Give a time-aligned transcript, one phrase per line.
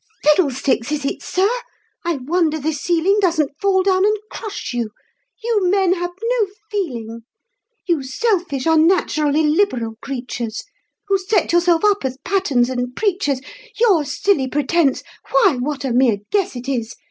[0.23, 1.47] "Fiddlesticks, is it, sir?
[2.03, 4.89] I wonder the ceiling Doesn't fall down and crush you
[5.43, 7.21] you men have no feeling;
[7.87, 10.63] You selfish, unnatural, illiberal creatures,
[11.07, 13.41] Who set yourselves up as patterns and preachers,
[13.79, 16.95] Your silly pretense why, what a mere guess it is!